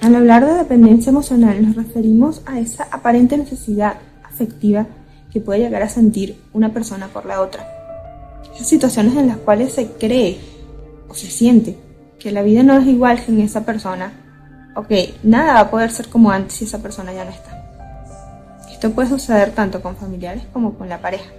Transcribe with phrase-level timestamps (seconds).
[0.00, 4.86] Al hablar de dependencia emocional nos referimos a esa aparente necesidad afectiva
[5.32, 7.66] que puede llegar a sentir una persona por la otra.
[8.54, 10.38] Esas situaciones en las cuales se cree
[11.08, 11.76] o se siente
[12.20, 14.12] que la vida no es igual sin esa persona
[14.76, 17.58] o que nada va a poder ser como antes si esa persona ya no está.
[18.70, 21.30] Esto puede suceder tanto con familiares como con la pareja.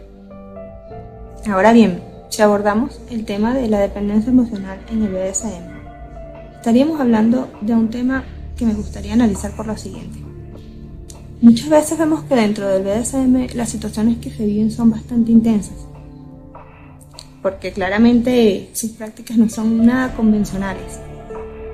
[1.50, 7.48] Ahora bien, si abordamos el tema de la dependencia emocional en el BDSM, estaríamos hablando
[7.62, 8.26] de un tema
[8.60, 10.20] que me gustaría analizar por lo siguiente.
[11.42, 15.78] Muchas veces vemos que dentro del BDSM las situaciones que se viven son bastante intensas,
[17.42, 21.00] porque claramente sus prácticas no son nada convencionales.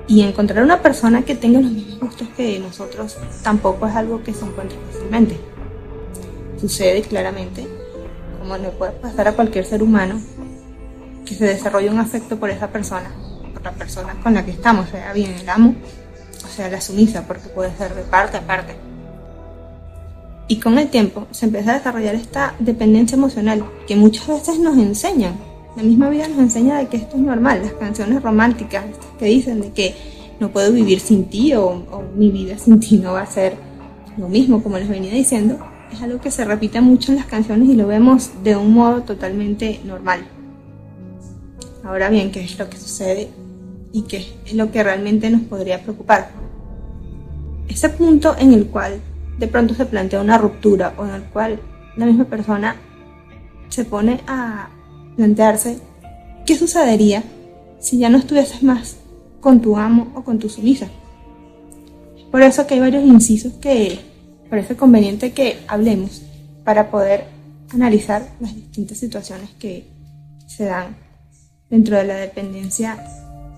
[0.06, 4.32] Y encontrar una persona que tenga los mismos gustos que nosotros tampoco es algo que
[4.32, 5.36] se encuentre fácilmente.
[6.60, 7.66] Sucede claramente,
[8.38, 10.20] como le puede pasar a cualquier ser humano,
[11.24, 13.10] que se desarrolle un afecto por esa persona,
[13.52, 15.74] por la persona con la que estamos, sea bien el amo
[16.56, 18.74] sea la sumisa, porque puede ser de parte a parte.
[20.48, 24.76] Y con el tiempo se empieza a desarrollar esta dependencia emocional que muchas veces nos
[24.78, 25.34] enseñan.
[25.76, 27.62] La misma vida nos enseña de que esto es normal.
[27.62, 28.84] Las canciones románticas
[29.18, 29.94] que dicen de que
[30.38, 33.54] no puedo vivir sin ti o, o mi vida sin ti no va a ser
[34.16, 35.58] lo mismo como les venía diciendo,
[35.92, 39.02] es algo que se repite mucho en las canciones y lo vemos de un modo
[39.02, 40.26] totalmente normal.
[41.84, 43.28] Ahora bien, ¿qué es lo que sucede
[43.92, 46.30] y qué es lo que realmente nos podría preocupar?
[47.68, 49.00] Ese punto en el cual
[49.38, 51.60] de pronto se plantea una ruptura o en el cual
[51.96, 52.76] la misma persona
[53.68, 54.70] se pone a
[55.16, 55.78] plantearse
[56.44, 57.22] qué sucedería
[57.80, 58.96] si ya no estuvieses más
[59.40, 60.88] con tu amo o con tu sumisa.
[62.30, 63.98] Por eso que hay varios incisos que
[64.50, 66.22] parece conveniente que hablemos
[66.64, 67.24] para poder
[67.72, 69.86] analizar las distintas situaciones que
[70.46, 70.96] se dan
[71.68, 73.04] dentro de la dependencia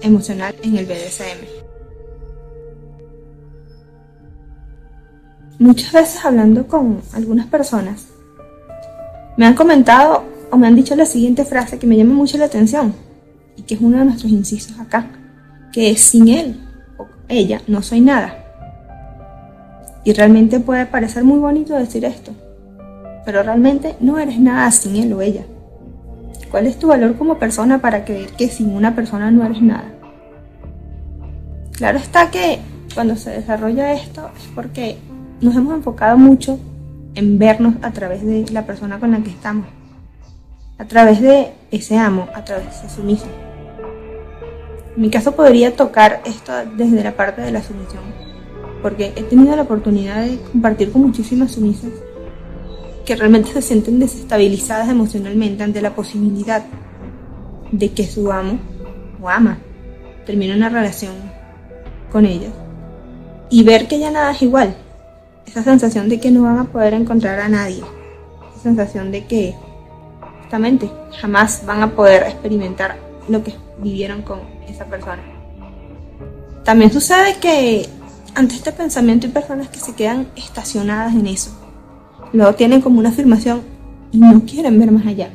[0.01, 1.68] emocional en el BDSM.
[5.61, 8.07] Muchas veces hablando con algunas personas,
[9.37, 12.45] me han comentado o me han dicho la siguiente frase que me llama mucho la
[12.45, 12.95] atención
[13.57, 15.09] y que es uno de nuestros incisos acá,
[15.73, 16.61] que es sin él
[16.97, 18.37] o ella no soy nada.
[20.05, 22.31] Y realmente puede parecer muy bonito decir esto,
[23.25, 25.45] pero realmente no eres nada sin él o ella.
[26.53, 29.93] ¿Cuál es tu valor como persona para creer que sin una persona no eres nada?
[31.73, 32.61] Claro está que
[32.95, 34.99] cuando se desarrolla esto es porque
[35.41, 36.59] nos hemos enfocado mucho
[37.15, 39.67] en vernos a través de la persona con la que estamos,
[40.79, 43.31] a través de ese amo, a través de su sumisión.
[44.97, 48.03] En mi caso podría tocar esto desde la parte de la sumisión,
[48.83, 51.91] porque he tenido la oportunidad de compartir con muchísimas sumisas
[53.05, 56.63] que realmente se sienten desestabilizadas emocionalmente ante la posibilidad
[57.73, 58.59] de que su amo
[59.23, 59.59] o ama
[60.27, 61.15] termine una relación
[62.13, 62.53] con ellas
[63.51, 64.75] y ver que ya nada es igual,
[65.49, 67.83] esa sensación de que no van a poder encontrar a nadie,
[68.53, 69.55] esa sensación de que
[70.43, 72.99] justamente jamás van a poder experimentar
[73.29, 75.23] lo que vivieron con esa persona.
[76.65, 77.89] También sucede que
[78.35, 81.51] ante este pensamiento hay personas que se quedan estacionadas en eso.
[82.33, 83.63] Luego tienen como una afirmación
[84.13, 85.31] y no quieren ver más allá.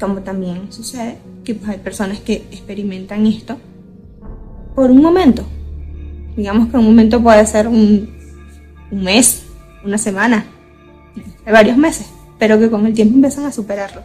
[0.00, 3.56] Como también sucede que pues, hay personas que experimentan esto
[4.74, 5.44] por un momento.
[6.36, 8.23] Digamos que un momento puede ser un
[8.94, 9.42] un mes,
[9.84, 10.46] una semana,
[11.44, 12.06] varios meses,
[12.38, 14.02] pero que con el tiempo empiezan a superarlo.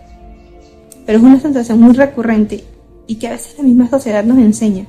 [1.06, 2.64] Pero es una sensación muy recurrente
[3.06, 4.86] y que a veces la misma sociedad nos enseña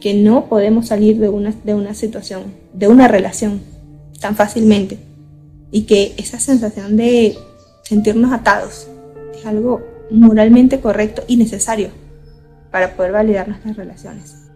[0.00, 3.60] que no podemos salir de una, de una situación, de una relación
[4.20, 4.98] tan fácilmente
[5.72, 7.36] y que esa sensación de
[7.82, 8.86] sentirnos atados
[9.34, 11.90] es algo moralmente correcto y necesario
[12.70, 14.47] para poder validar nuestras relaciones.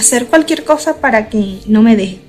[0.00, 2.20] Hacer cualquier cosa para que no me deje.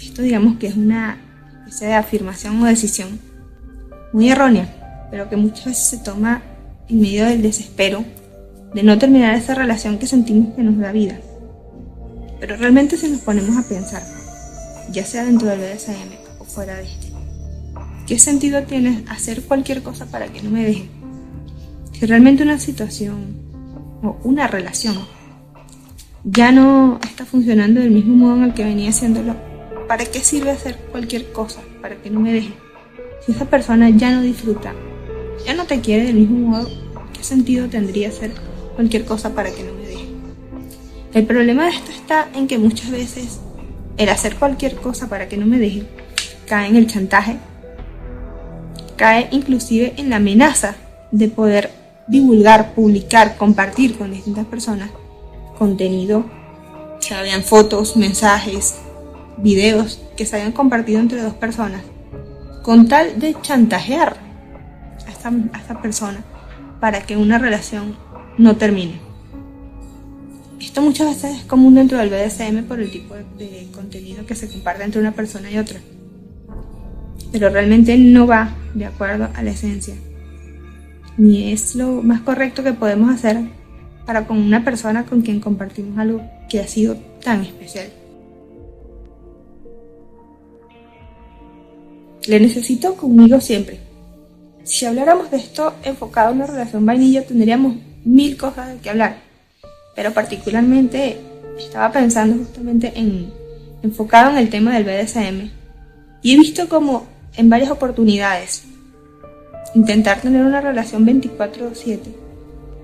[0.00, 1.18] Esto digamos que es una
[1.66, 3.18] especie de afirmación o decisión
[4.12, 6.42] muy errónea, pero que muchas veces se toma
[6.88, 8.04] en medio del desespero
[8.74, 11.18] de no terminar esa relación que sentimos que nos da vida.
[12.38, 14.02] Pero realmente si nos ponemos a pensar,
[14.92, 17.08] ya sea dentro del BDSM o fuera de este,
[18.06, 20.88] ¿qué sentido tiene hacer cualquier cosa para que no me deje?
[21.92, 23.36] Si realmente una situación
[24.02, 24.96] o una relación
[26.24, 29.36] ya no está funcionando del mismo modo en el que venía haciéndolo,
[29.86, 32.54] ¿para qué sirve hacer cualquier cosa para que no me deje?
[33.24, 34.72] Si esa persona ya no disfruta,
[35.44, 36.70] ya no te quiere del mismo modo,
[37.12, 38.32] ¿qué sentido tendría hacer
[38.74, 40.06] cualquier cosa para que no me deje?
[41.12, 43.40] El problema de esto está en que muchas veces
[43.98, 45.86] el hacer cualquier cosa para que no me deje
[46.46, 47.36] cae en el chantaje,
[48.96, 50.74] cae inclusive en la amenaza
[51.12, 51.70] de poder
[52.08, 54.90] divulgar, publicar, compartir con distintas personas
[55.58, 56.24] contenido,
[57.06, 58.76] que habían fotos, mensajes,
[59.36, 61.82] videos que se habían compartido entre dos personas,
[62.62, 64.16] con tal de chantajear
[65.06, 66.24] a esta, a esta persona
[66.80, 67.96] para que una relación
[68.38, 69.00] no termine.
[70.60, 74.48] Esto muchas veces es común dentro del BDSM por el tipo de, contenido que se
[74.48, 75.78] comparte entre una persona y otra.
[77.30, 79.94] Pero realmente no va de acuerdo a la esencia.
[81.16, 83.42] Ni es lo más correcto que podemos hacer
[84.06, 87.88] para con una persona con quien compartimos algo que ha sido tan especial.
[92.26, 93.78] Le necesito conmigo siempre.
[94.62, 99.16] Si habláramos de esto enfocado en una relación vainilla, tendríamos mil cosas de que hablar.
[99.94, 101.18] Pero particularmente
[101.58, 103.30] estaba pensando justamente en
[103.84, 105.50] enfocado en el tema del BDSM
[106.22, 108.64] y he visto como en varias oportunidades
[109.74, 112.23] intentar tener una relación 24/7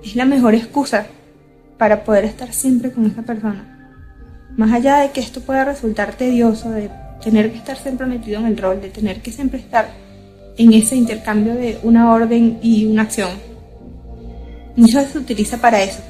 [0.05, 1.07] es la mejor excusa
[1.79, 3.77] para poder estar siempre con esa persona.
[4.57, 6.91] Más allá de que esto pueda resultar tedioso, de
[7.23, 9.89] tener que estar siempre metido en el rol, de tener que siempre estar
[10.57, 13.31] en ese intercambio de una orden y una acción.
[14.77, 16.01] Muchas veces se utiliza para eso,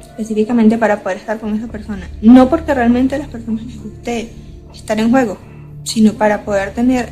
[0.00, 2.08] específicamente para poder estar con esa persona.
[2.22, 4.30] No porque realmente a las personas les guste
[4.72, 5.38] estar en juego,
[5.84, 7.08] sino para poder tener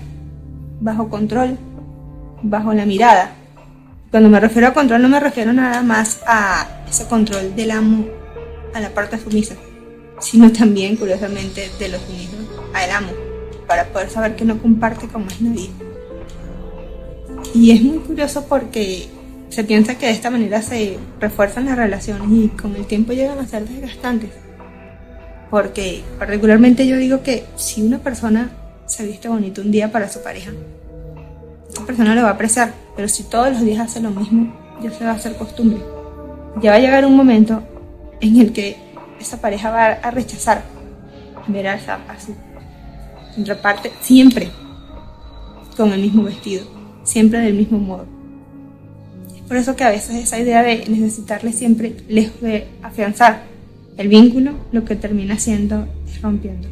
[0.80, 1.58] bajo control,
[2.42, 3.32] bajo la mirada.
[4.14, 8.06] Cuando me refiero a control no me refiero nada más a ese control del amo
[8.72, 9.56] a la parte sumisa,
[10.20, 12.38] sino también, curiosamente, de los sumisos
[12.74, 13.10] al amo,
[13.66, 15.68] para poder saber que no comparte con más nadie.
[17.56, 19.08] Y es muy curioso porque
[19.48, 23.40] se piensa que de esta manera se refuerzan las relaciones y con el tiempo llegan
[23.40, 24.30] a ser desgastantes.
[25.50, 28.52] Porque particularmente yo digo que si una persona
[28.86, 30.52] se viste bonito un día para su pareja,
[31.68, 34.90] esa persona lo va a apreciar, pero si todos los días hace lo mismo, ya
[34.90, 35.80] se va a hacer costumbre.
[36.60, 37.62] Ya va a llegar un momento
[38.20, 38.76] en el que
[39.20, 40.62] esa pareja va a rechazar
[41.48, 42.34] ver a, esa, a su
[43.34, 44.50] contraparte siempre
[45.76, 46.64] con el mismo vestido,
[47.02, 48.06] siempre del mismo modo.
[49.34, 53.42] Es por eso que a veces esa idea de necesitarle siempre, lejos de afianzar
[53.96, 56.68] el vínculo, lo que termina siendo es rompiendo.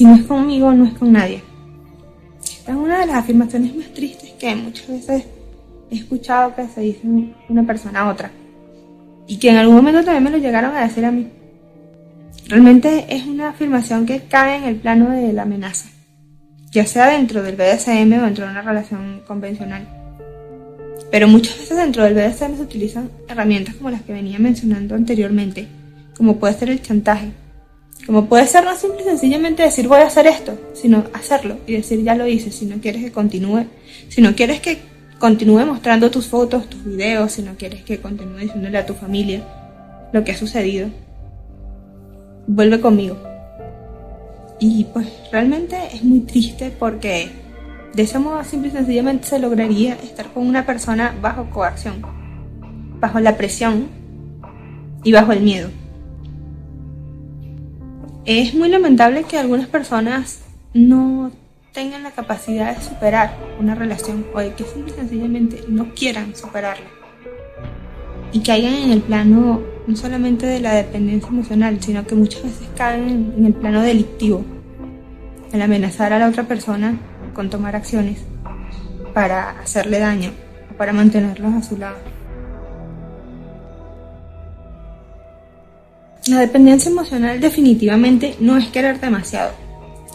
[0.00, 1.42] Si no es conmigo, no es con nadie.
[2.42, 5.24] Esta es una de las afirmaciones más tristes que muchas veces
[5.90, 7.00] he escuchado que se dice
[7.50, 8.30] una persona a otra.
[9.26, 11.28] Y que en algún momento también me lo llegaron a decir a mí.
[12.46, 15.90] Realmente es una afirmación que cae en el plano de la amenaza,
[16.70, 19.86] ya sea dentro del BDSM o dentro de una relación convencional.
[21.10, 25.68] Pero muchas veces dentro del BDSM se utilizan herramientas como las que venía mencionando anteriormente,
[26.16, 27.32] como puede ser el chantaje,
[28.06, 32.02] como puede ser no simple sencillamente decir voy a hacer esto, sino hacerlo y decir
[32.02, 33.66] ya lo hice, si no quieres que continúe,
[34.08, 34.78] si no quieres que
[35.18, 39.44] continúe mostrando tus fotos, tus videos, si no quieres que continúe diciéndole a tu familia
[40.12, 40.88] lo que ha sucedido,
[42.46, 43.16] vuelve conmigo.
[44.58, 47.30] Y pues realmente es muy triste porque
[47.94, 52.02] de ese modo simple y sencillamente se lograría estar con una persona bajo coacción,
[52.98, 53.88] bajo la presión
[55.04, 55.70] y bajo el miedo.
[58.32, 60.38] Es muy lamentable que algunas personas
[60.72, 61.32] no
[61.72, 66.86] tengan la capacidad de superar una relación o de que sencillamente no quieran superarla
[68.32, 72.68] y caigan en el plano no solamente de la dependencia emocional, sino que muchas veces
[72.76, 74.44] caen en el plano delictivo,
[75.52, 77.00] el amenazar a la otra persona
[77.34, 78.20] con tomar acciones
[79.12, 80.30] para hacerle daño
[80.72, 81.96] o para mantenerlos a su lado.
[86.30, 89.50] La dependencia emocional definitivamente no es querer demasiado.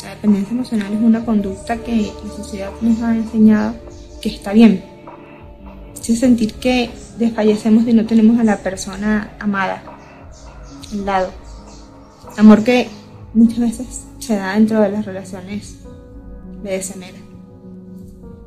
[0.02, 3.76] La dependencia emocional es una conducta que la sociedad nos ha enseñado
[4.22, 4.82] que está bien.
[6.08, 9.84] Es sentir que desfallecemos y no tenemos a la persona amada
[10.94, 11.32] al lado.
[12.38, 12.88] Amor que
[13.34, 15.80] muchas veces se da dentro de las relaciones
[16.64, 17.18] de manera.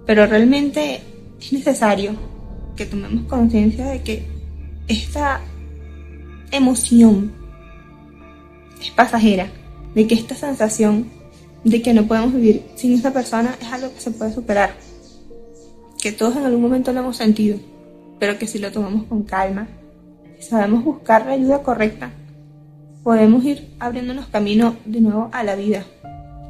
[0.07, 1.03] Pero realmente
[1.39, 2.13] es necesario
[2.77, 4.27] que tomemos conciencia de que
[4.89, 5.43] esta
[6.51, 7.38] emoción
[8.81, 9.49] es pasajera,
[9.95, 11.09] de que esta sensación
[11.65, 14.75] de que no podemos vivir sin esta persona es algo que se puede superar,
[16.01, 17.59] que todos en algún momento lo hemos sentido
[18.19, 19.69] pero que si lo tomamos con calma,
[20.39, 22.11] si sabemos buscar la ayuda correcta,
[23.03, 25.85] podemos ir abriéndonos camino de nuevo a la vida,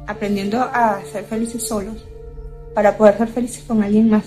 [0.07, 2.05] aprendiendo a ser felices solos
[2.73, 4.25] para poder ser felices con alguien más.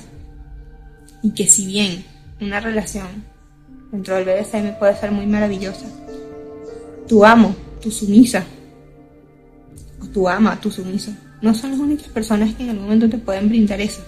[1.22, 2.04] Y que si bien
[2.40, 3.24] una relación
[3.90, 5.86] dentro del BDSM puede ser muy maravillosa,
[7.08, 8.44] tu amo, tu sumisa,
[10.00, 11.12] o tu ama, tu sumisa,
[11.42, 14.02] no son las únicas personas que en algún momento te pueden brindar eso.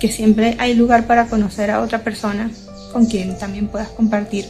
[0.00, 2.50] Que siempre hay lugar para conocer a otra persona
[2.92, 4.46] con quien también puedas compartir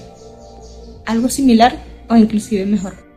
[1.06, 1.76] algo similar
[2.08, 3.11] o inclusive mejor.